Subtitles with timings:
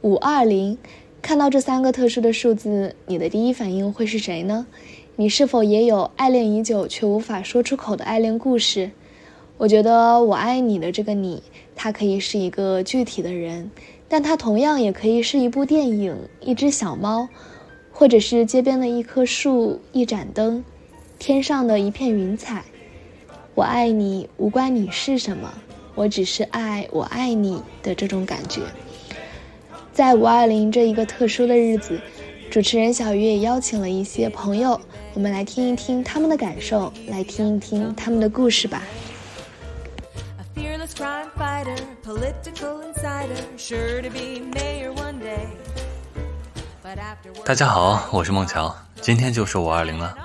[0.00, 0.78] 五二零，
[1.20, 4.64] 看到这三个特殊的数字，你的第一反应会是谁呢？
[5.16, 8.92] 你是否也有爱恋已久却无法说出口的爱恋故事？
[9.56, 11.42] 我觉得我爱你的这个你，
[11.74, 13.72] 它可以是一个具体的人，
[14.08, 17.28] 但它同样也可以是一部电影、一只小猫，
[17.90, 20.64] 或者是街边的一棵树、一盏灯、
[21.18, 22.62] 天上的一片云彩。
[23.56, 25.52] 我爱你，无关你是什么，
[25.96, 28.60] 我只是爱我爱你的这种感觉。
[29.98, 32.00] 在五二零这一个特殊的日子，
[32.52, 34.80] 主持人小鱼也邀请了一些朋友，
[35.12, 38.80] 我们来听一听他们的感受，来听一听他们的故事吧。
[47.44, 50.16] 大家好，我是孟乔，今天就是五二零了。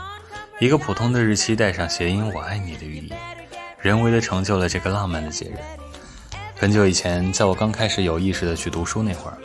[0.59, 3.11] 一个普通的日期带上谐音“我爱你”的寓意，
[3.81, 5.57] 人为的成就了这个浪漫的节日。
[6.55, 9.37] 很久以前，在我刚开始有意识的去读书那会儿，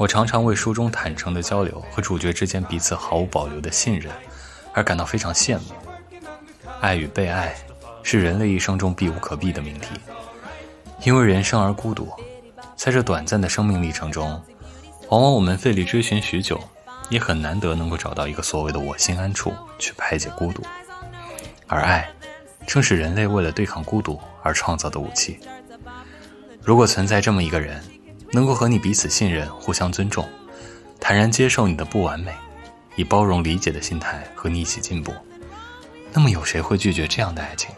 [0.00, 4.10] 我常常为书中坦诚的交流和主角之间彼此毫无保留的信任
[4.72, 5.64] 而感到非常羡慕。
[6.80, 7.54] 爱与被爱
[8.02, 9.88] 是人类一生中必无可避的命题，
[11.04, 12.08] 因为人生而孤独，
[12.76, 14.42] 在这短暂的生命历程中，
[15.10, 16.58] 往往我们费力追寻许久。
[17.10, 20.62] 也很难得能够找到一个所谓的我心安处去排解孤独，
[21.66, 22.08] 而爱，
[22.68, 25.40] 正是人类为了对抗孤独而创造的武器。
[26.62, 27.82] 如果存在这么一个人，
[28.32, 30.28] 能够和你彼此信任、互相尊重，
[31.00, 32.32] 坦然接受你的不完美，
[32.96, 35.12] 以包容理解的心态和你一起进步，
[36.12, 37.70] 那么有谁会拒绝这样的爱情？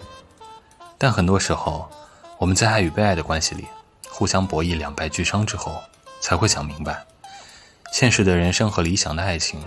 [0.99, 1.91] 但很多时候，
[2.39, 3.67] 我们在爱与被爱的关系里，
[4.09, 5.81] 互相博弈两败俱伤之后，
[6.21, 7.05] 才会想明白。
[7.93, 9.61] 现实的人生和理想的爱情，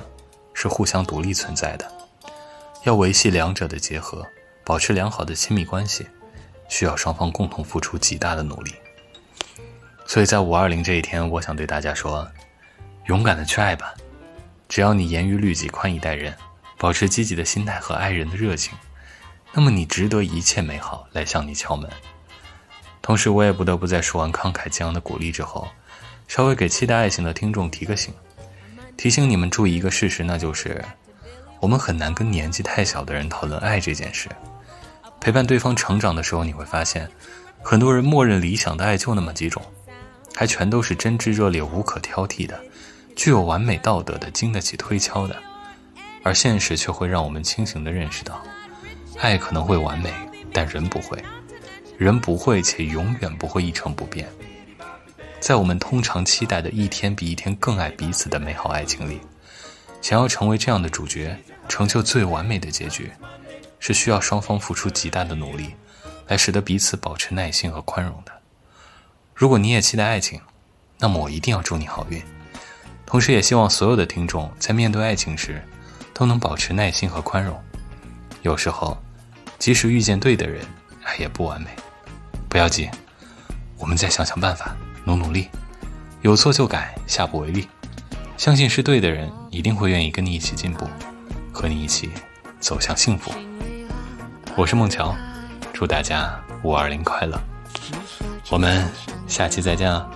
[0.54, 1.92] 是互相独立存在的。
[2.84, 4.26] 要维系两者的结合，
[4.64, 6.06] 保持良好的亲密关系，
[6.70, 8.74] 需要双方共同付出极大的努力。
[10.06, 12.28] 所以在五二零这一天，我想对大家说：
[13.08, 13.94] 勇敢的去爱吧！
[14.70, 16.34] 只要你严于律己、宽以待人，
[16.78, 18.78] 保持积极的心态和爱人的热情，
[19.52, 21.90] 那么你值得一切美好来向你敲门。
[23.02, 25.68] 同时，我也不得不在说完慷慨激昂的鼓励之后。
[26.28, 28.12] 稍微给期待爱情的听众提个醒，
[28.98, 30.84] 提醒你们注意一个事实，那就是
[31.60, 34.28] 我们很难跟年纪太小的人讨论爱这件事。
[35.22, 37.08] 陪伴对方成长的时候，你会发现，
[37.62, 39.62] 很多人默认理想的爱就那么几种，
[40.36, 42.60] 还全都是真挚热烈、无可挑剔的，
[43.16, 45.36] 具有完美道德的、经得起推敲的。
[46.24, 48.44] 而现实却会让我们清醒地认识到，
[49.20, 50.12] 爱可能会完美，
[50.52, 51.24] 但人不会，
[51.98, 54.28] 人不会且永远不会一成不变。
[55.40, 59.22] 在我们通常期待的一天比一天更爱彼此的美好爱情里，
[60.02, 61.38] 想要成为这样的主角，
[61.70, 63.12] 成就最完美的结局，
[63.80, 65.70] 是需要双方付出极大的努力，
[66.28, 68.32] 来使得彼此保持耐心和宽容的。
[69.36, 70.40] 如果你也期待爱情，
[70.98, 72.24] 那么我一定要祝你好运，
[73.06, 75.62] 同时也希望所有的听众在面对爱情时，
[76.14, 77.62] 都能保持耐心和宽容。
[78.44, 78.98] 有时候，
[79.60, 80.66] 即使遇见对的人，
[81.04, 81.68] 爱也不完美，
[82.48, 82.90] 不要急，
[83.78, 84.74] 我们再想想办法。
[85.04, 85.50] 努努力，
[86.22, 87.68] 有错就改，下不为例。
[88.38, 90.88] 相信是对的人，一定会愿意跟你一起进步，
[91.52, 92.10] 和你一起
[92.62, 93.32] 走向幸福。
[94.56, 95.14] 我是孟乔，
[95.74, 97.38] 祝大家五二零快乐，
[98.52, 98.88] 我们
[99.28, 100.08] 下期再见啊！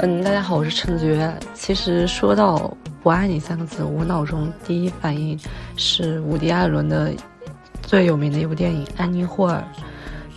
[0.00, 1.32] 嗯，大家好，我是陈子月。
[1.54, 5.38] 其实说到“我爱你”三个字，我脑中第一反应
[5.76, 7.12] 是伍迪·艾伦的
[7.82, 9.64] 最有名的一部电影《安妮·霍尔》，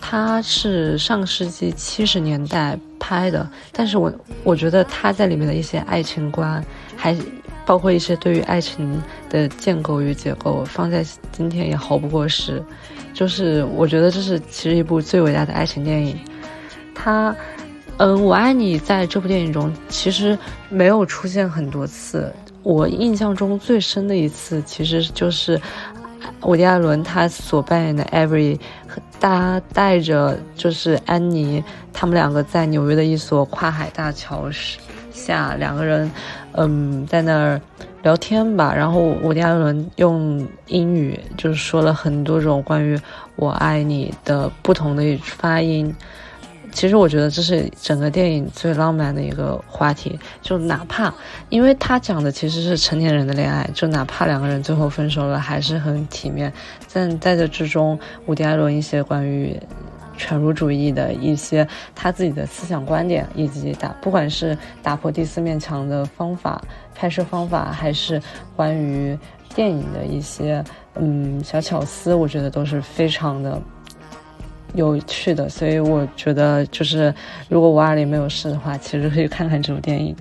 [0.02, 4.12] 它是上世纪七十年代拍的，但是我
[4.44, 6.62] 我觉得他在里面的一些爱情观，
[6.98, 7.16] 还
[7.66, 12.62] 包括一些对于爱情的建构与结构，放在今天也毫不过时。
[13.14, 16.20] 就是我觉得这是其实一部最伟大的爱情电影，
[16.94, 17.34] 它。
[17.98, 20.36] 嗯，我爱你在这部电影中其实
[20.70, 22.34] 没有出现很多次。
[22.64, 25.60] 我印象中最深的一次，其实就是
[26.42, 28.58] 伍迪·艾伦他所扮演的 Every，
[29.20, 34.50] 大家带着就是安妮，他们两个在纽约的一所跨海大桥
[35.12, 36.12] 下，两个人
[36.54, 37.62] 嗯在那儿
[38.04, 38.74] 聊天吧。
[38.76, 43.00] 然后伍迪·艾伦用英语就是说了很多种关于
[43.36, 45.96] 我爱你的不同的发音。
[46.72, 51.14] 其实我觉得这是整个电影最浪漫的一个话题，就哪怕，
[51.50, 56.52] 因为他讲的其实是成年人的恋爱，就哪怕两个人最后分手了，还是很体面。
[56.94, 59.60] 但在这之中，伍迪·艾伦一些关于
[60.18, 66.62] 犬儒主义的一些他自己的思想观点，以及打不管是打破第四面墙的方法、
[66.96, 68.22] 拍摄方法，还是
[68.56, 69.18] 关于
[69.54, 70.64] 电影的一些
[70.96, 73.60] 嗯小巧思，我觉得都是非常的
[74.74, 75.48] 有趣的。
[75.50, 77.14] 所以我觉得，就是
[77.50, 80.16] 如果五二零没有事的话，其实可以看看这部电影。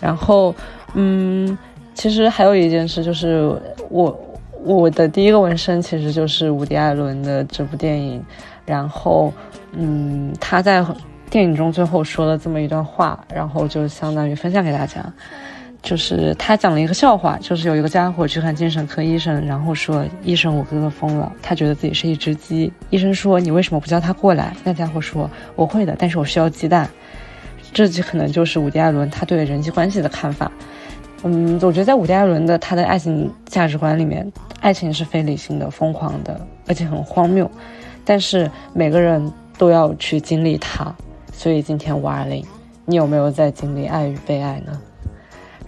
[0.00, 0.54] 然后，
[0.94, 1.56] 嗯，
[1.94, 3.54] 其实还有一件事就是
[3.90, 4.18] 我。
[4.64, 8.22] 我的第一个纹身其实就是伍迪·艾伦的这部电影，
[8.66, 9.32] 然后，
[9.72, 10.84] 嗯，他在
[11.30, 15.00] 电影中最后说了这么一段话，然后就相当于分享给大家，
[15.80, 26.88] 就是他讲了一个笑话，就是有一个家伙去看精神科医生，然后说：“医生，我哥哥疯了，他觉得自己是一只鸡。”医生说：“你为什么不叫他过来？”那家伙说：“我会的，但是我需要鸡蛋。”
[27.72, 30.50] 这就可能就是伍迪·艾伦他对人际关系的看法。
[31.22, 34.30] 嗯，我觉得在伍迪·艾伦的他的爱情价值观里面，
[34.60, 37.48] 爱情是非理性的、疯狂的，而且很荒谬。
[38.04, 40.94] 但是每个人都要去经历它。
[41.32, 42.44] 所以今天五二零，
[42.84, 44.80] 你有没有在经历爱与被爱呢？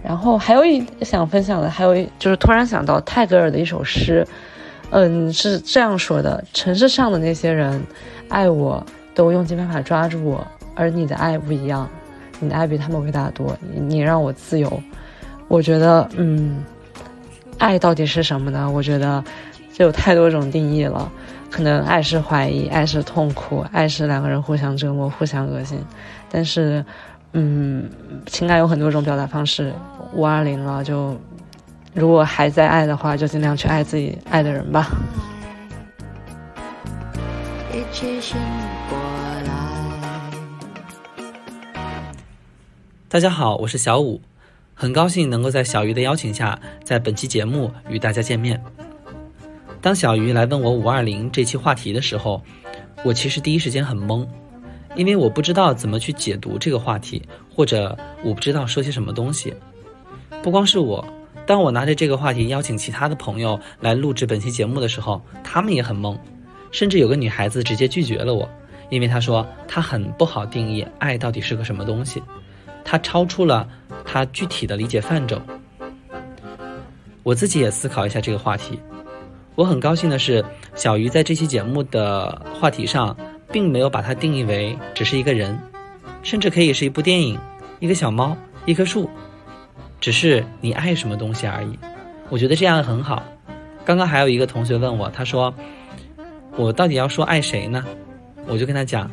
[0.03, 4.27] 然后还有一想分享的，还有一就是突然想到泰戈尔的一首诗，
[4.89, 7.81] 嗯，是这样说的：城市上的那些人
[8.29, 8.83] 爱我，
[9.13, 10.45] 都用尽办法抓住我，
[10.75, 11.87] 而你的爱不一样，
[12.39, 13.55] 你的爱比他们伟大多，
[13.87, 14.81] 你让我自由。
[15.47, 16.63] 我觉得，嗯，
[17.57, 18.69] 爱到底是什么呢？
[18.71, 19.23] 我觉得，
[19.73, 21.11] 就有太多种定义了。
[21.49, 25.77] 可能爱是怀疑，爱是痛苦，爱是两个人互相折磨、互相恶心。
[26.31, 26.83] 但是，
[27.33, 27.89] 嗯，
[28.25, 29.73] 情感有很多种表达方式。
[30.13, 31.17] 五二零了，就
[31.93, 34.89] 如果还在爱的话，就尽量去爱自己爱的人吧。
[43.07, 44.21] 大家好，我是小五。
[44.73, 48.61] 很高兴能够在小鱼的邀请下，在本期节目与大家见面。
[49.79, 52.41] 当小鱼来问我五二零这期话题的时候，
[53.03, 54.27] 我其实第一时间很懵，
[54.95, 57.21] 因为我不知道怎么去解读这个话题，
[57.53, 59.53] 或者我不知道说些什么东西。
[60.43, 61.05] 不光是我，
[61.45, 66.17] 当我拿着这个话题邀请其他的朋友来录制本期节目的时候，他们也很懵，
[66.71, 68.49] 甚至有个女孩子直接拒绝了我，
[68.89, 72.21] 因为她说她很不好定义爱到底是个什么东西。
[72.83, 73.69] 它超出了
[74.03, 75.39] 他具体的理解范畴。
[77.21, 78.79] 我自己也思考一下这个话题。
[79.53, 83.15] 我很高兴的是，小鱼在这期节目的话题上，
[83.51, 85.57] 并没有把它定义为只是一个人，
[86.23, 87.39] 甚至可以是一部电影、
[87.79, 89.09] 一个小猫、一棵树，
[89.99, 91.77] 只是你爱什么东西而已。
[92.29, 93.23] 我觉得这样很好。
[93.83, 95.53] 刚刚还有一个同学问我，他说
[96.55, 97.83] ：“我到底要说爱谁呢？”
[98.47, 99.09] 我就跟他讲：“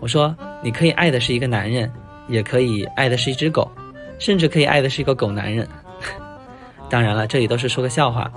[0.00, 1.90] 我说你可以爱的是一个男人。”
[2.28, 3.68] 也可以爱的是一只狗，
[4.20, 5.66] 甚至可以爱的是一个狗男人。
[6.88, 8.30] 当然了，这里都是说个笑话。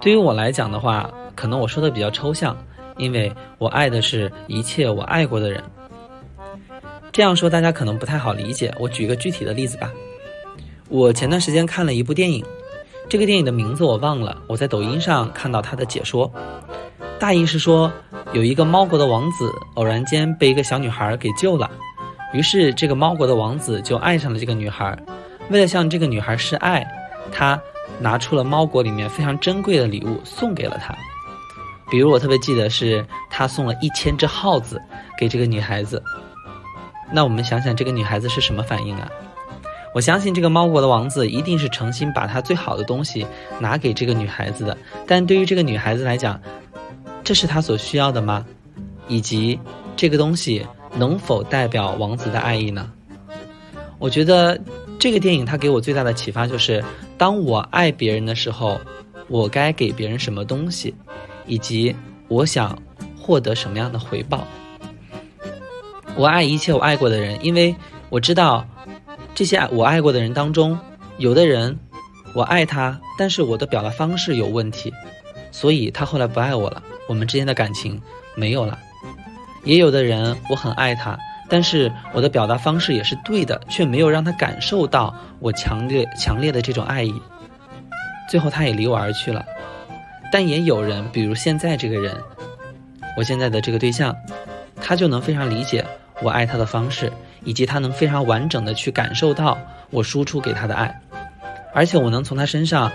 [0.00, 2.56] 对于我来讲的话，可能我说的比较抽象，
[3.00, 5.62] 因为我爱的是一切我爱过的人。
[7.10, 8.72] 这样说大家可能不太好理解。
[8.78, 9.90] 我举一个具体的例子吧。
[10.88, 12.44] 我前段时间看了一部电影，
[13.08, 14.36] 这个电影的名字我忘了。
[14.46, 16.30] 我在抖音上看到它的解说，
[17.18, 17.90] 大意是说
[18.32, 21.70] 有一个猫国的王子偶然间被一个小女孩给救了。
[22.32, 24.96] 于是，这个猫国的王子就爱上了这个女孩。
[25.48, 26.86] 为了向这个女孩示爱，
[27.32, 27.60] 他
[27.98, 30.96] 拿出了猫国里面非常珍贵的礼物送给了她。
[31.90, 34.80] 比如，我特别记得是他送了一千只耗子
[35.18, 36.02] 给这个女孩子。
[37.12, 39.10] 那我们想想，这个女孩子是什么反应啊？
[39.92, 43.26] 我相信这个猫国的王子一定是诚心把他最好的东西
[43.58, 44.78] 拿给这个女孩子的。
[45.06, 46.40] 但对于这个女孩子来讲，
[47.24, 48.46] 这是她所需要的吗？
[49.08, 49.58] 以及
[49.96, 50.66] 这个东西？
[50.96, 52.90] 能否代表王子的爱意呢？
[54.00, 54.60] 我觉得
[54.98, 56.84] 这个电影它给我最大的启发就是，
[57.16, 58.80] 当我爱别人的时候，
[59.28, 60.92] 我该给别人什么东西，
[61.50, 61.94] 以及
[62.28, 62.78] 我想
[63.18, 64.46] 获得什么样的回报。
[66.14, 67.74] 我爱一切我爱过的人，因为
[68.08, 68.64] 我知道
[69.34, 70.78] 这些我爱过的人当中，
[71.18, 71.76] 有的人
[72.34, 74.94] 我爱他，但是我的表达方式有问题，
[75.50, 78.00] 所以他后来不爱我了，我们之间的感情
[78.36, 78.78] 没有了。
[79.64, 87.14] 也有的人，我很爱他，但是我的表达方式也是对的，却没有让他感受到我强烈强烈的这种爱意，
[88.30, 89.44] 最后他也离我而去了。
[90.32, 92.16] 但也有人，比如现在这个人，
[93.16, 94.14] 我现在的这个对象，
[94.80, 95.84] 他就能非常理解
[96.22, 97.12] 我爱他的方式，
[97.44, 99.58] 以及他能非常完整的去感受到
[99.90, 101.00] 我输出给他的爱，
[101.74, 102.90] 而且我能从他身上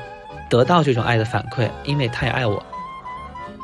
[0.49, 2.63] 得到这种爱的反馈，因为他也爱我。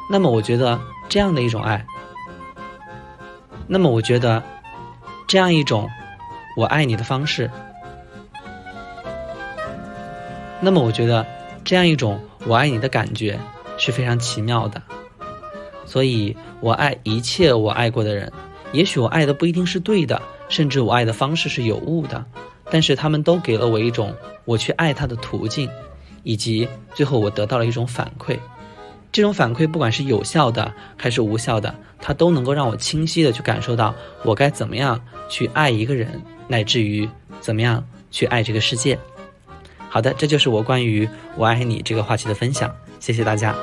[0.10, 1.86] 那么我觉得这样的一种爱。
[3.68, 4.44] 那么我觉得，
[5.30, 5.88] 这样一种
[6.58, 7.50] 我爱你的方式，
[10.60, 11.26] 那么我觉得
[11.64, 13.40] 这样一种我爱你的感觉
[13.78, 14.82] 是非常奇妙的。
[15.86, 18.32] 所以我爱一切我爱过的人。
[18.72, 22.26] 也许我爱的不一定是对的，甚至我爱的方式是有误的，
[22.70, 25.70] 但是他们都给了我一种我去爱他的途径，
[26.24, 28.40] 以及最后我得到了一种反馈。
[29.12, 37.10] 这种反馈不管是有效的还是无效的，它都能够让我清晰的去感受到我该怎么样去爱一个人，乃至于
[37.42, 38.98] 怎么样去爱这个世界。
[39.90, 43.54] 好的，这就是我关于我爱你这个话题的分享，谢谢大家。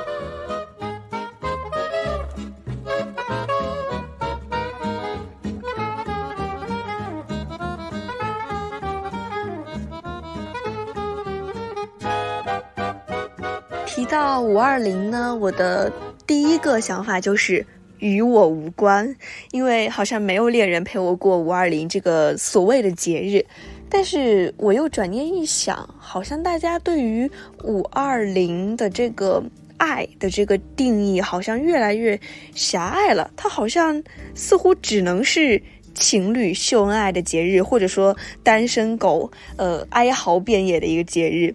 [13.87, 15.91] 提到五二零呢，我的
[16.27, 17.65] 第一个想法就是
[17.99, 19.15] 与我无关，
[19.51, 23.45] 因为好像没有恋人陪我过五二零这个所谓的节日。
[23.89, 27.29] 但是我又转念一想，好像大家对于
[27.63, 29.43] 五二零的这个
[29.77, 32.19] 爱的这个定义，好像越来越
[32.53, 33.31] 狭隘了。
[33.35, 34.03] 它好像
[34.35, 35.61] 似乎只能是
[35.95, 41.53] 情侣秀恩爱的节日，或者说单身狗呃哀嚎遍野的一个节日。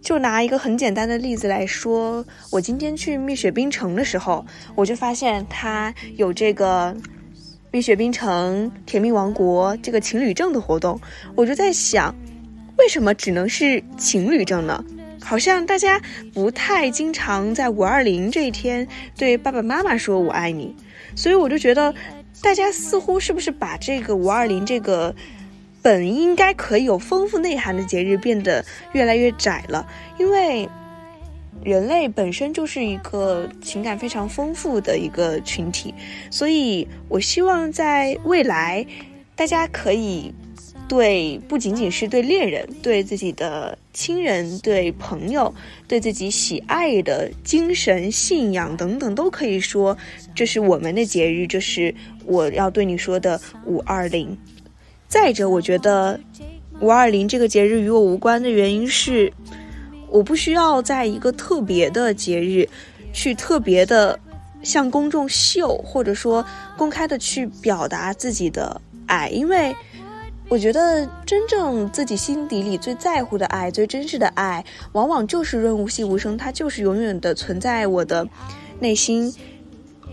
[0.00, 6.94] 就拿一个很简单的例子来说，我今天去蜜雪冰城的时候，我就发现它有这个
[7.74, 11.00] 蜜雪冰城甜蜜王国这个情侣证的活动，
[11.34, 12.14] 我就在想，
[12.78, 14.84] 为什么只能是情侣证呢？
[15.20, 16.00] 好像大家
[16.32, 18.86] 不太经常在五二零这一天
[19.18, 20.72] 对爸爸妈妈说我爱你，
[21.16, 21.92] 所以我就觉得，
[22.40, 25.12] 大家似乎是不是把这个五二零这个。
[25.82, 30.66] 本应该可以有丰富内涵的节日变得越来越窄了，因为
[31.62, 35.94] 人类本身就是一个情感非常丰富的一个群体，
[36.30, 38.86] 所以我希望在未来，
[39.34, 40.32] 大家可以
[40.86, 45.54] 对不仅仅是对恋人、对自己的亲人、对朋友、
[45.88, 49.96] 对自己喜爱的精神信仰等等，都可以说
[50.34, 51.94] 这是我们的节日，这是
[52.26, 54.36] 我要对你说的五二零。
[55.08, 56.20] 再者，我觉得
[56.80, 59.32] 五二零这个节日与我无关的原因是，
[60.08, 62.68] 我不需要在一个特别的节日
[63.12, 64.18] 去特别的
[64.62, 66.44] 向公众秀，或者说
[66.76, 69.74] 公开的去表达自己的爱，因为
[70.48, 78.26] 我觉得真正自己心底里最在乎的爱、最真实的爱，往往就是润物细无声，它就是永远的存在我的
[78.80, 79.34] 内心，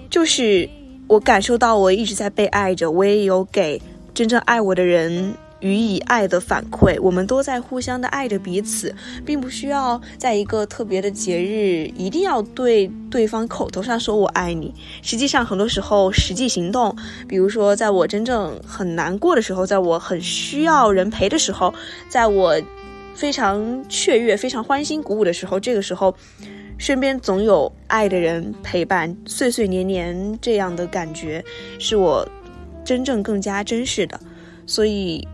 [0.09, 0.69] 就是
[1.07, 3.81] 我感受到我一直在被爱着，我也有给。
[4.13, 8.93] 真正爱我的人予以爱的反馈，我们都在互相的爱着彼此，
[9.25, 14.73] 并不需要在一个特别的节日一定要对对方口头上说我爱你。
[15.01, 16.95] 实际上，很多时候实际行动，
[17.27, 21.73] 比如说在我真正很难过的时候，在我很需要人陪的时候，
[22.09, 22.59] 在我
[23.15, 26.15] 非常雀跃、非常欢欣鼓舞的时候，这个时候
[26.77, 31.43] 身边总有爱的人陪伴，岁岁年年这样的感觉
[31.79, 32.27] 是我。
[32.83, 34.19] 真正更加珍视的，
[34.65, 35.25] 所以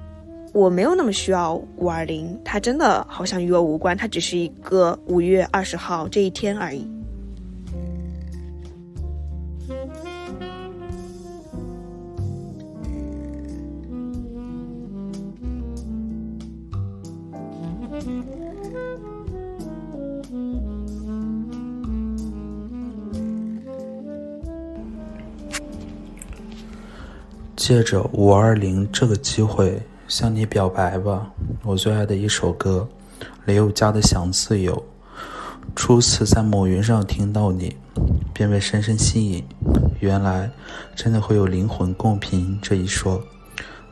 [0.58, 6.84] 我没有那么需要五二零，它真的好像与我无关，它只是一个五月二十号这一天而已。
[27.56, 31.30] 借着五二零这个机会向你表白吧，
[31.64, 32.88] 我最爱的一首歌，
[33.44, 34.74] 雷友家的《想自由》。
[35.76, 37.76] 初次在某云上听到你，
[38.34, 39.44] 便被深深吸引。
[40.00, 40.50] 原来
[40.96, 43.22] 真的会有灵魂共频这一说。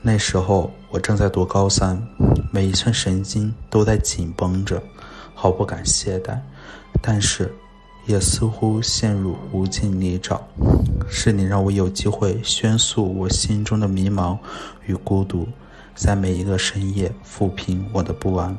[0.02, 2.02] 那时候我正在读高三，
[2.50, 4.82] 每一寸神经都在紧绷着，
[5.34, 6.40] 毫不敢懈怠。
[7.02, 7.54] 但是。
[8.08, 10.40] 也似乎陷入无尽泥沼，
[11.10, 14.38] 是你让我有机会宣诉我心中的迷茫
[14.86, 15.48] 与孤独，
[15.96, 18.56] 在每一个深夜抚平我的不安。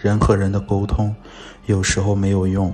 [0.00, 1.14] 人和人的沟通
[1.66, 2.72] 有时候没有用，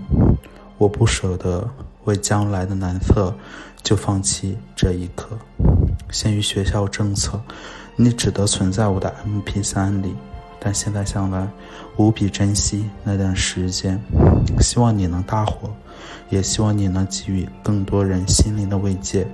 [0.77, 1.69] 我不舍得
[2.05, 3.35] 为将来的难测
[3.83, 5.39] 就放弃这一刻。
[6.11, 7.41] 限于学校政策，
[7.97, 10.15] 你只得存在我的 MP3 里。
[10.61, 11.49] 但现在想来，
[11.97, 14.01] 无比珍惜那段时间。
[14.61, 15.71] 希望你能大火，
[16.31, 19.25] 也希望你能给予更多人心灵的慰藉。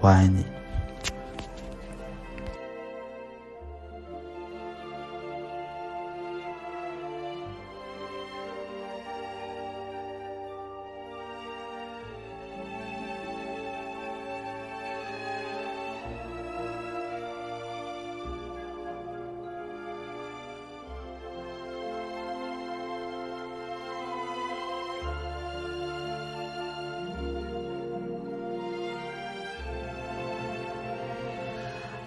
[0.00, 0.44] 我爱你。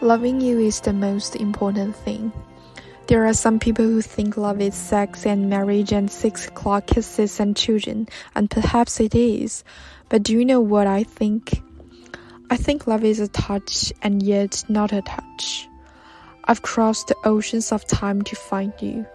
[0.09, 2.33] Loving you is the most important thing.
[3.05, 7.39] There are some people who think love is sex and marriage and six o'clock kisses
[7.39, 9.63] and children, and perhaps it is.
[10.09, 11.61] But do you know what I think?
[12.49, 15.69] I think love is a touch and yet not a touch.
[16.45, 19.05] I've crossed the oceans of time to find you.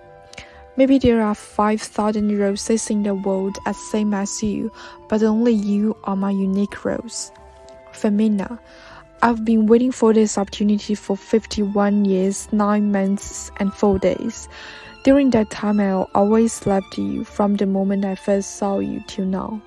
[0.77, 4.71] Maybe there are 5,000 roses in the world as same as you,
[5.09, 7.33] but only you are my unique rose.
[7.91, 8.61] Femina,
[9.23, 14.49] I've been waiting for this opportunity for 51 years, 9 months, and 4 days.
[15.03, 19.27] During that time, I always loved you from the moment I first saw you till
[19.27, 19.61] now.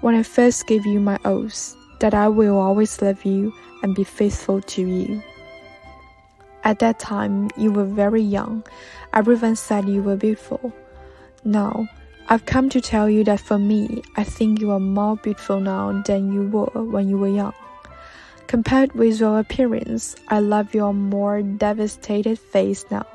[0.00, 4.04] When I first gave you my oath that I will always love you and be
[4.04, 5.22] faithful to you.
[6.64, 8.64] At that time, you were very young.
[9.12, 10.72] Everyone said you were beautiful.
[11.44, 11.88] Now,
[12.28, 16.02] I've come to tell you that for me, I think you are more beautiful now
[16.02, 17.54] than you were when you were young.
[18.46, 23.06] Compared with your appearance, I love your more devastated face now.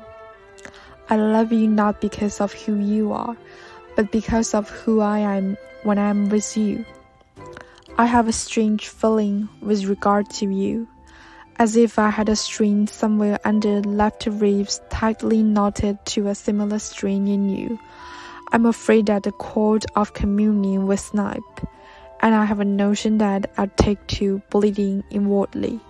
[1.08, 3.36] I love you not because of who you are,
[3.96, 6.84] but because of who I am when I am with you.
[7.98, 10.88] I have a strange feeling with regard to you
[11.60, 16.78] as if I had a string somewhere under left ribs tightly knotted to a similar
[16.78, 17.78] string in you.
[18.50, 21.42] I'm afraid that the cord of communion will snap,
[22.20, 25.80] and I have a notion that I'll take to bleeding inwardly.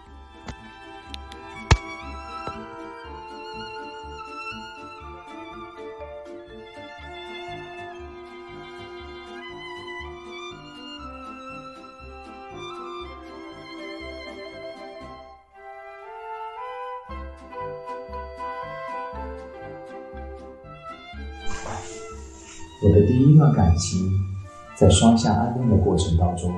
[24.81, 26.51] 在双向暗恋的过程当中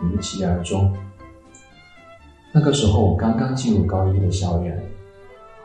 [0.00, 0.94] 无疾而终。
[2.52, 4.80] 那个时候我刚刚进入高一的校园，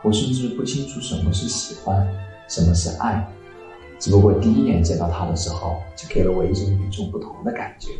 [0.02, 2.04] 我甚至不清楚什么是喜欢，
[2.48, 3.24] 什么是爱。
[4.00, 7.90] 只不过第一眼见到他的时候，就给了我一种与众不同的感觉。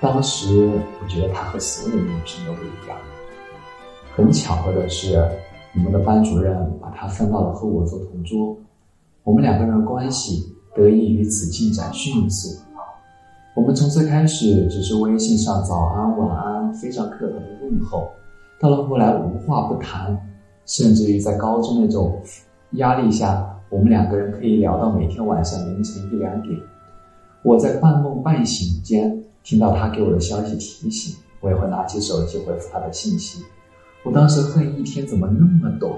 [0.00, 0.70] 当时
[1.02, 2.96] 我觉得他和所有的女生都不一样。
[4.16, 5.22] 很巧合的是，
[5.74, 8.56] 我们的班主任把他分到了和我做同桌，
[9.24, 10.56] 我们两个人的关系。
[10.72, 12.62] 得益于此进展迅速，
[13.54, 18.08] 我们从最开始只是微信上早安晚安非常客套的问候，
[18.60, 20.16] 到了后来无话不谈，
[20.66, 22.22] 甚至于在高中那种
[22.72, 26.56] 压力下，我们两个人可以聊到每天晚上凌晨一两点。
[27.42, 33.42] 我在半梦半醒间听到他给我的消息提醒，我也会拿起手机回复他的信息。
[34.04, 35.92] 我当时恨一天怎么那么短，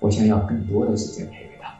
[0.00, 1.74] 我想要更多的时间陪陪他。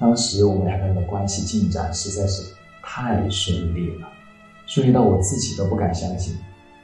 [0.00, 2.54] 当时我们两个人的关系进展实在是
[2.92, 4.08] 太顺利了，
[4.66, 6.36] 顺利到我自己都不敢相信。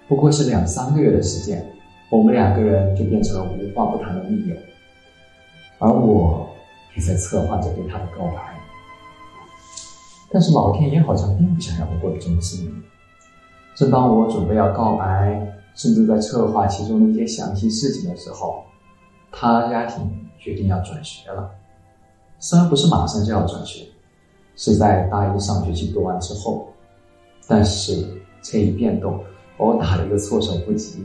[0.07, 1.67] 不过是两三个月的时间，
[2.11, 4.55] 我们两个人就变成了无话不谈的密友，
[5.81, 6.49] 而我
[6.95, 8.55] 也在策划着对他的告白。
[10.31, 12.73] 但是老天爷好像并不想让我过得这么顺利。
[13.75, 18.63] 正当我准备要告白，甚至在策划其中的一些详细事情的时候，
[19.33, 21.51] 他家庭决定要转学了。
[22.39, 23.87] 虽然不是马上就要转学，
[24.57, 26.67] 是在大一上学期读完之后，
[27.47, 28.05] 但是
[28.43, 29.21] 这一变动
[29.57, 31.05] 把我打了一个措手不及。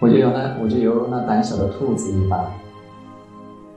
[0.00, 2.44] 我就有那我就犹如那胆小的兔子一般，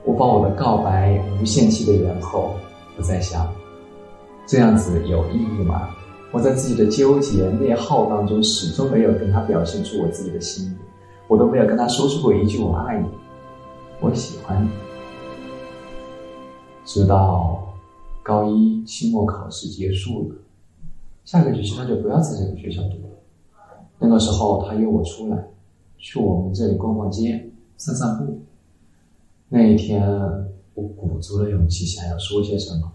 [0.03, 2.55] 我把我的告白无限期的延后。
[2.97, 3.47] 我在想，
[4.45, 5.89] 这样子有意义吗？
[6.31, 10.71] 我在自己的纠结内耗当中，始终没有跟他表现出我自己的心意，
[11.27, 13.07] 我都没有跟他说出过一句“我爱你”，
[13.99, 14.69] 我喜欢你。
[16.85, 17.60] 直到
[18.23, 20.35] 高一期末考试结束了，
[21.25, 23.09] 下个学期他就不要在这个学校读了。
[23.99, 25.47] 那个时候他约我出来，
[25.97, 28.39] 去我们这里逛逛街、散散步。
[29.49, 30.09] 那一天
[30.73, 32.91] 我鼓足了勇气想要说些什么，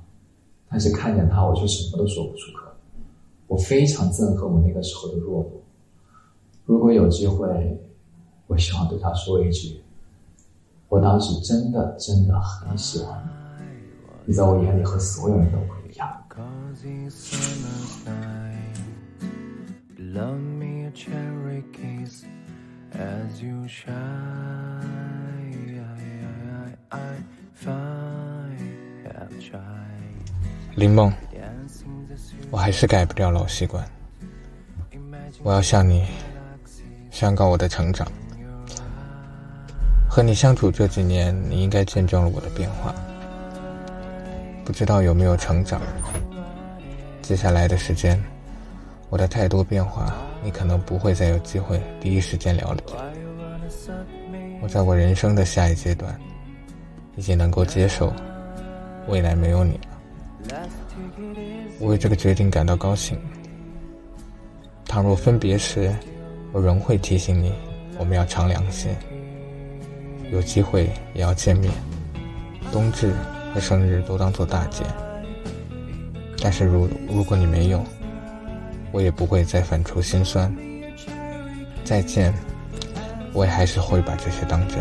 [0.68, 2.66] 但是看见他我却什么都说不出口。
[3.46, 5.50] 我非常憎恨我那个时候的弱弱。
[6.64, 7.78] 如果有机会，
[8.46, 9.80] 我希望对他说一句：
[10.88, 13.35] 我当时真的真的很喜欢你。
[14.28, 16.12] 你在我眼里和所有人都不一样。
[30.74, 31.10] 林梦，
[32.50, 33.88] 我还是改不掉老习惯。
[35.42, 36.04] 我要向你
[37.10, 38.06] 宣告我的成长。
[40.08, 42.94] 和你相处这几年，你应该见证了我的变化。
[44.66, 45.80] 不知道有没有成长？
[47.22, 48.20] 接下来的时间，
[49.10, 52.92] 我的太多变化，你可能不会再有机会第一时间了解。
[54.60, 56.18] 我在我人生的下一阶段，
[57.14, 58.12] 已经能够接受
[59.06, 60.58] 未来没有你了。
[61.78, 63.16] 我为这个决定感到高兴。
[64.84, 65.94] 倘若分别时，
[66.52, 67.52] 我仍会提醒你，
[67.98, 68.88] 我们要常联系，
[70.32, 71.72] 有机会也要见面。
[72.72, 73.14] 冬至
[73.56, 74.84] 和生日都当做大节。
[76.42, 77.82] 但是如如果你没有，
[78.92, 80.54] 我也不会再反出心酸。
[81.82, 82.34] 再见，
[83.32, 84.78] 我也还是会把这些当真。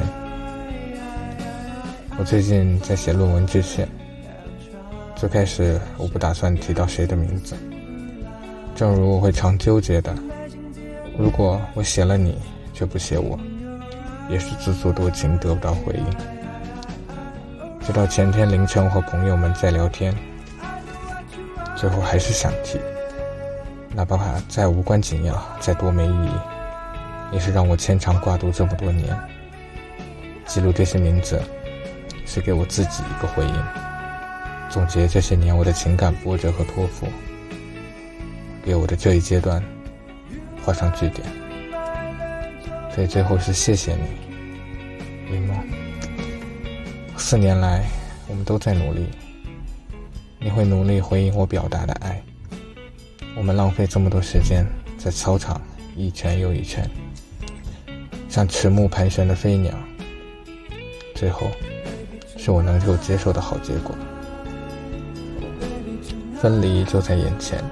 [2.17, 3.87] 我最近在写论文致谢，
[5.15, 7.55] 最开始我不打算提到谁的名字。
[8.75, 10.13] 正如我会常纠结的，
[11.17, 12.37] 如果我写了你
[12.73, 13.39] 却不写我，
[14.29, 16.34] 也是自作多情得不到回应。
[17.85, 20.11] 直到前天凌晨和朋友们在聊天，
[21.75, 22.79] 最后还是想提，
[23.93, 24.17] 哪怕
[24.49, 26.31] 再无关紧要，再多没意义，
[27.31, 29.15] 也是让我牵肠挂肚这么多年。
[30.47, 31.39] 记录这些名字，
[32.25, 33.63] 是给我自己一个回应，
[34.67, 37.07] 总结这些年我的情感波折和托付。
[38.63, 39.63] 给我的这一阶段
[40.63, 41.21] 画上句点，
[42.89, 45.84] 所以最后是谢谢你，林梦。
[47.17, 47.83] 四年来，
[48.27, 49.07] 我们都在努力，
[50.39, 52.21] 你会努力回应我表达的爱。
[53.35, 54.65] 我们浪费这么多时间
[54.97, 55.59] 在操场
[55.95, 56.87] 一圈又一圈，
[58.29, 59.73] 像迟暮盘旋的飞鸟。
[61.15, 61.47] 最后，
[62.37, 63.95] 是我能够接受的好结果。
[66.39, 67.63] 分离就在眼前。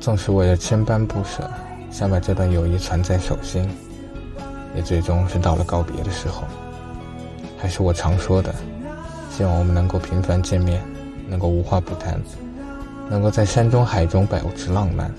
[0.00, 1.48] 纵使我有千般不舍，
[1.90, 3.68] 想把这段友谊存在手心，
[4.74, 6.44] 也最终是到了告别的时候。
[7.60, 8.54] 还是我常说的，
[9.30, 10.82] 希望我们能够频繁见面，
[11.28, 12.18] 能够无话不谈，
[13.10, 15.12] 能够在山中海中保持浪漫，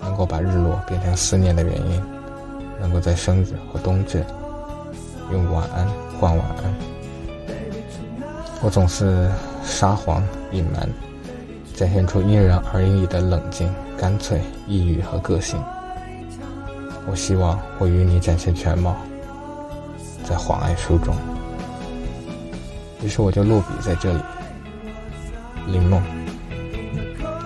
[0.00, 2.02] 能够把日落变成思念的原因，
[2.80, 4.24] 能够在生日和冬至
[5.32, 5.86] 用晚安
[6.20, 6.74] 换晚安。
[8.62, 9.28] 我总是
[9.64, 10.88] 撒谎隐瞒。
[11.74, 15.62] 展现出因人而异的冷静、干脆、抑郁和个性。
[17.08, 18.96] 我希望我与你展现全貌，
[20.24, 21.14] 在谎爱书中。
[23.02, 24.20] 于是我就落笔在这里，
[25.68, 26.02] 林梦。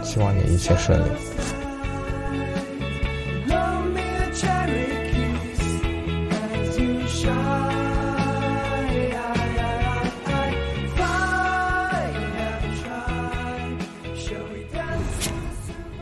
[0.02, 1.04] 希望你一切顺利。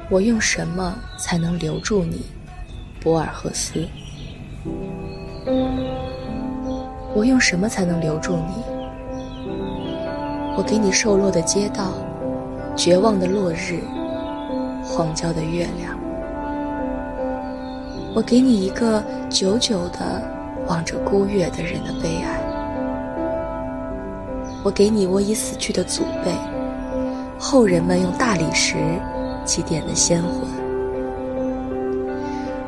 [0.09, 2.27] 我用什么才能留住你，
[3.01, 3.87] 博尔赫斯？
[7.15, 8.70] 我用什么才能留住你？
[10.61, 11.91] 我给你瘦落的街道，
[12.77, 13.81] 绝望的落日，
[14.85, 15.99] 荒郊的月亮。
[18.15, 20.23] 我给你一个久久的
[20.67, 22.39] 望着孤月的人的悲哀。
[24.63, 26.31] 我给你我已死去的祖辈，
[27.39, 28.77] 后人们用大理石。
[29.47, 30.43] 祭奠的先魂。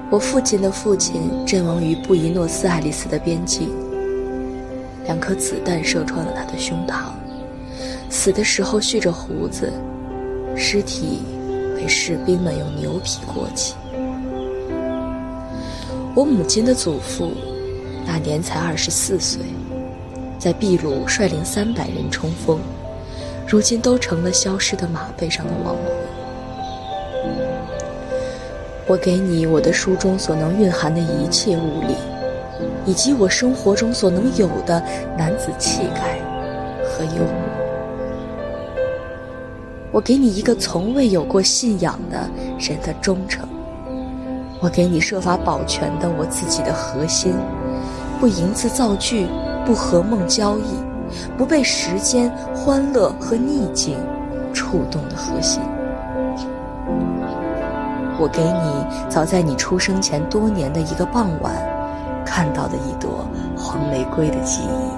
[0.08, 3.68] 我父亲的父亲阵亡于布宜诺斯艾利斯的边境，
[5.04, 7.10] 两颗子弹射穿了他的胸膛，
[8.12, 9.72] 死的时候蓄着胡子，
[10.54, 11.22] 尸体
[11.74, 13.74] 被士兵们用牛皮裹起。
[16.14, 17.32] 我母亲的祖父
[18.06, 19.40] 那年才二十四岁，
[20.38, 22.60] 在秘鲁率领三百人冲锋，
[23.48, 25.84] 如今都成了消失的马背上的亡魂。
[28.86, 31.94] 我给你我的书中所能蕴含的一切物力，
[32.84, 34.78] 以及我生活中所能有的
[35.16, 36.18] 男子气概
[36.84, 37.51] 和幽默。
[39.92, 42.28] 我给你一个从未有过信仰的
[42.58, 43.46] 人的忠诚。
[44.58, 47.34] 我给你设法保全的我自己的核心，
[48.18, 49.26] 不营字造句，
[49.66, 50.62] 不和梦交易，
[51.36, 53.98] 不被时间、欢乐和逆境
[54.54, 55.60] 触动的核心。
[58.18, 61.52] 我给你早在你出生前多年的一个傍晚，
[62.24, 63.26] 看到的一朵
[63.56, 64.91] 黄玫瑰的记忆。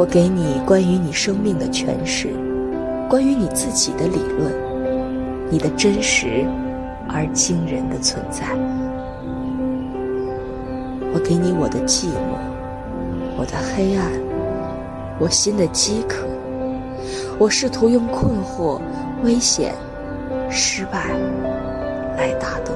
[0.00, 2.30] 我给你关于你生命的诠释，
[3.06, 4.50] 关于你自己的理论，
[5.50, 6.46] 你的真实
[7.06, 8.46] 而惊人的存在。
[11.12, 12.40] 我给你我的寂寞，
[13.36, 14.10] 我的黑暗，
[15.18, 16.26] 我心的饥渴。
[17.38, 18.80] 我试图用困惑、
[19.22, 19.74] 危险。
[20.48, 21.10] 失败
[22.16, 22.74] 来打动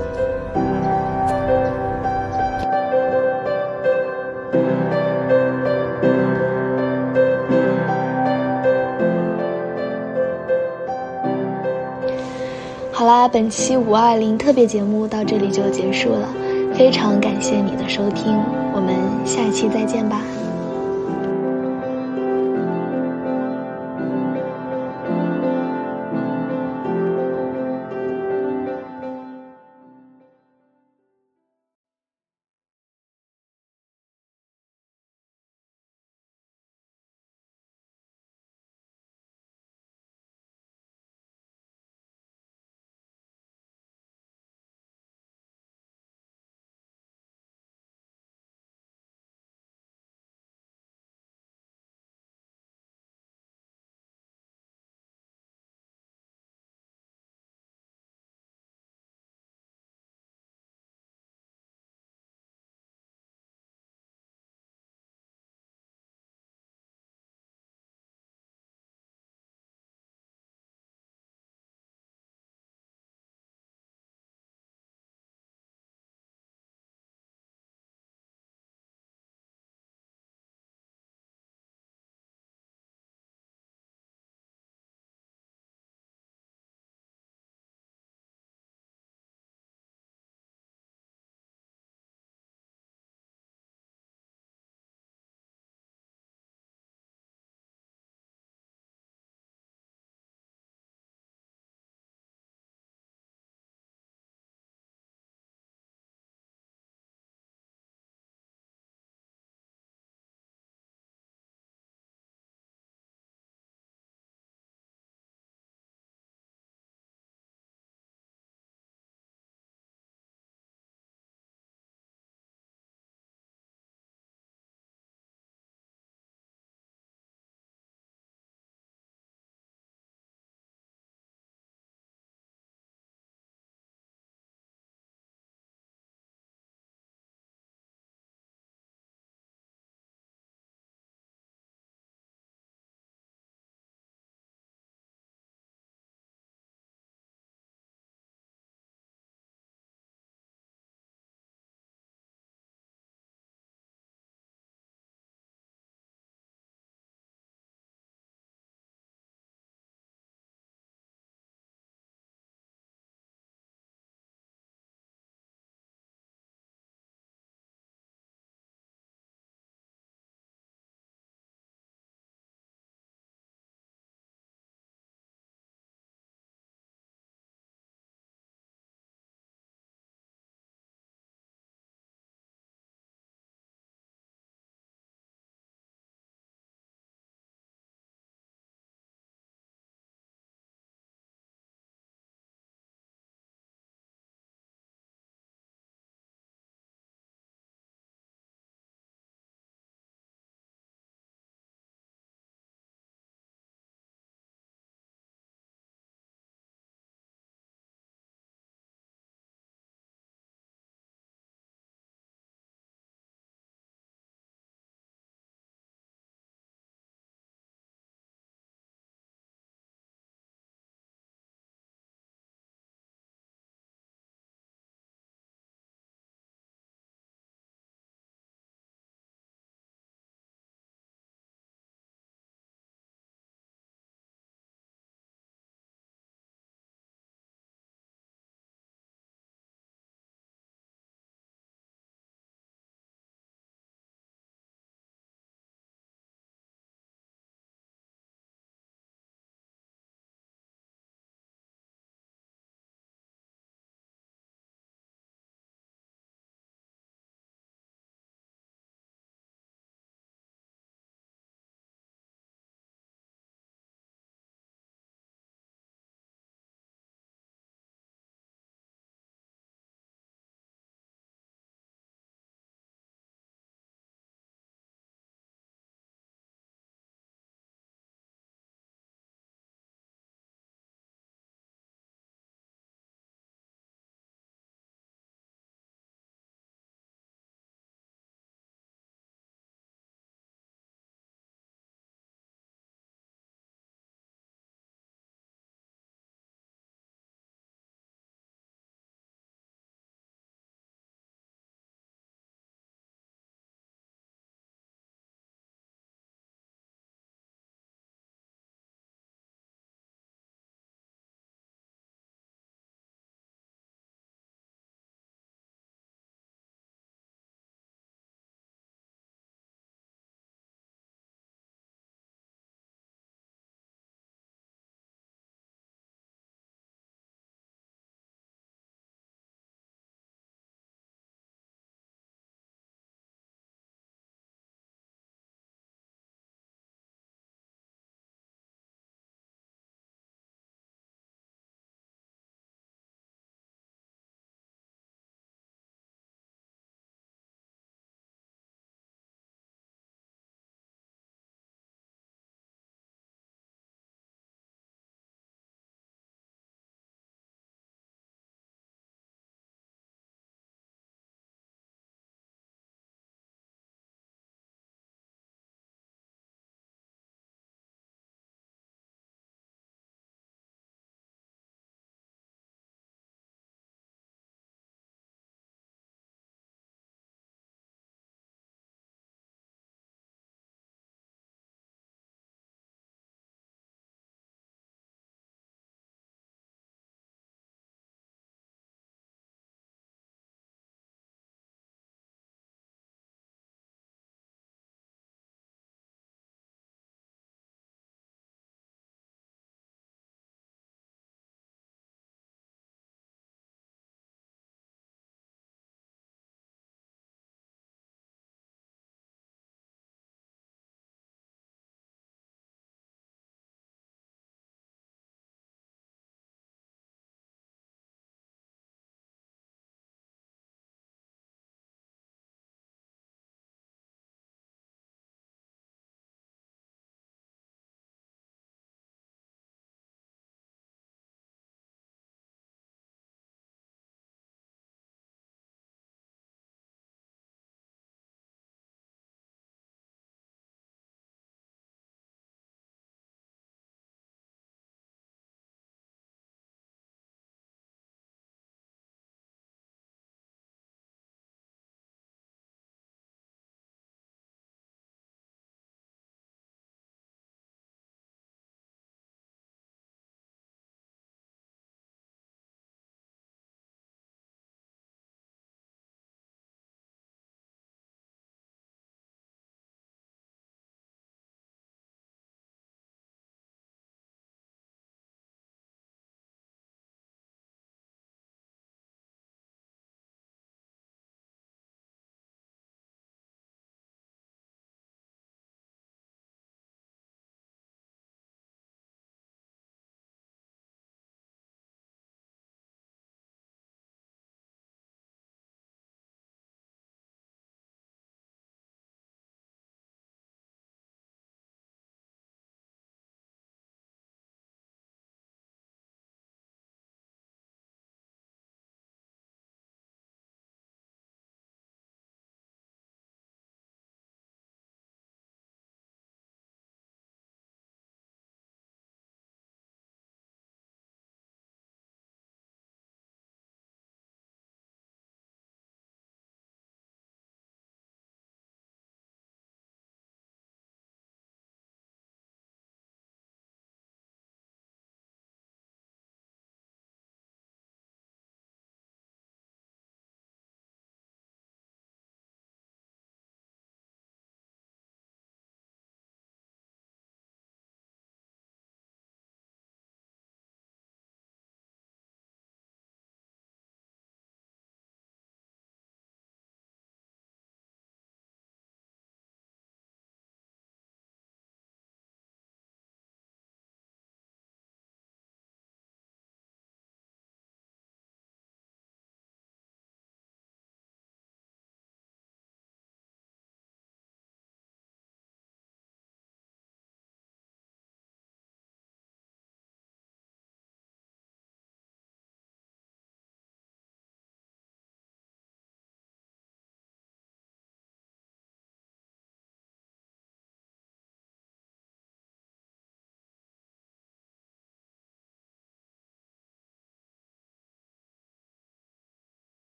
[13.29, 16.29] 本期五二零特别节目到这里就结束了
[16.75, 18.39] 非常感谢你的收听
[18.75, 18.95] 我们
[19.27, 20.21] 下期再见吧。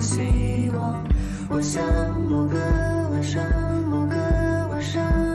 [0.00, 1.04] 希望。
[1.48, 1.82] 我想
[2.22, 2.58] 某个
[3.12, 3.42] 晚上
[3.90, 4.16] 某个
[4.70, 5.27] 晚上。